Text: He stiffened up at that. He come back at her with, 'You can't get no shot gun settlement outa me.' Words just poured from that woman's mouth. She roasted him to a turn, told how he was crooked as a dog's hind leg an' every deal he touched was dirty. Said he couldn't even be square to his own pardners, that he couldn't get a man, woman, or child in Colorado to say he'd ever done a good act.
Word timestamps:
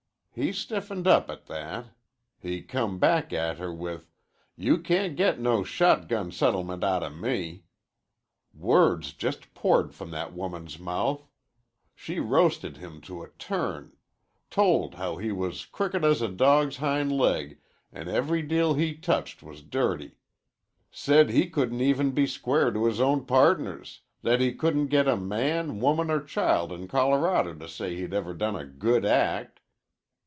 He 0.33 0.53
stiffened 0.53 1.07
up 1.07 1.29
at 1.29 1.47
that. 1.47 1.87
He 2.39 2.61
come 2.61 2.99
back 2.99 3.33
at 3.33 3.57
her 3.57 3.73
with, 3.73 4.09
'You 4.55 4.77
can't 4.77 5.17
get 5.17 5.41
no 5.41 5.65
shot 5.65 6.07
gun 6.07 6.31
settlement 6.31 6.85
outa 6.85 7.09
me.' 7.09 7.65
Words 8.53 9.11
just 9.11 9.53
poured 9.53 9.93
from 9.93 10.11
that 10.11 10.31
woman's 10.31 10.79
mouth. 10.79 11.27
She 11.93 12.21
roasted 12.21 12.77
him 12.77 13.01
to 13.01 13.21
a 13.23 13.29
turn, 13.31 13.91
told 14.49 14.93
how 14.95 15.17
he 15.17 15.33
was 15.33 15.65
crooked 15.65 16.05
as 16.05 16.21
a 16.21 16.29
dog's 16.29 16.77
hind 16.77 17.11
leg 17.11 17.59
an' 17.91 18.07
every 18.07 18.41
deal 18.41 18.75
he 18.75 18.95
touched 18.95 19.43
was 19.43 19.61
dirty. 19.61 20.15
Said 20.91 21.29
he 21.31 21.49
couldn't 21.49 21.81
even 21.81 22.11
be 22.11 22.25
square 22.25 22.71
to 22.71 22.85
his 22.85 23.01
own 23.01 23.25
pardners, 23.25 23.99
that 24.21 24.39
he 24.39 24.53
couldn't 24.53 24.87
get 24.87 25.09
a 25.09 25.17
man, 25.17 25.81
woman, 25.81 26.09
or 26.09 26.23
child 26.23 26.71
in 26.71 26.87
Colorado 26.87 27.53
to 27.53 27.67
say 27.67 27.97
he'd 27.97 28.13
ever 28.13 28.33
done 28.33 28.55
a 28.55 28.63
good 28.65 29.03
act. 29.05 29.57